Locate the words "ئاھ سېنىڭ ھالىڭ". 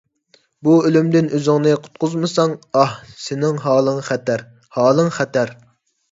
2.83-3.99